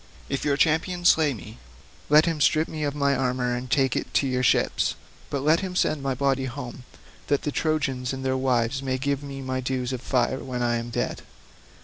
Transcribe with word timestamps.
If 0.29 0.43
your 0.43 0.57
champion 0.57 1.05
slay 1.05 1.31
me, 1.31 1.59
let 2.09 2.25
him 2.25 2.41
strip 2.41 2.67
me 2.67 2.83
of 2.83 2.95
my 2.95 3.15
armour 3.15 3.55
and 3.55 3.69
take 3.69 3.95
it 3.95 4.11
to 4.15 4.25
your 4.25 4.41
ships, 4.41 4.95
but 5.29 5.43
let 5.43 5.59
him 5.59 5.75
send 5.75 6.01
my 6.01 6.15
body 6.15 6.45
home 6.45 6.85
that 7.27 7.43
the 7.43 7.51
Trojans 7.51 8.11
and 8.11 8.25
their 8.25 8.35
wives 8.35 8.81
may 8.81 8.97
give 8.97 9.21
me 9.21 9.41
my 9.43 9.59
dues 9.61 9.93
of 9.93 10.01
fire 10.01 10.39
when 10.43 10.63
I 10.63 10.77
am 10.77 10.89
dead. 10.89 11.21